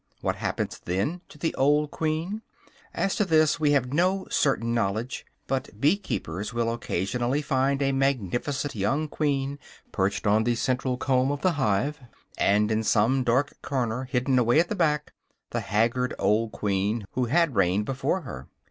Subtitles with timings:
[0.21, 2.41] What happens then to the old queen?
[2.91, 7.91] As to this, we have no certain knowledge; but bee keepers will occasionally find a
[7.91, 9.59] magnificent young queen
[9.91, 11.99] perched on the central comb of the hive,
[12.39, 15.13] and in some dark corner, hidden away at the back,
[15.51, 18.47] the haggard old queen who had reigned before her.